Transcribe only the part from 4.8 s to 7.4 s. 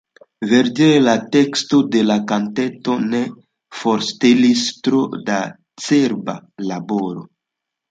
tro da cerba laboro.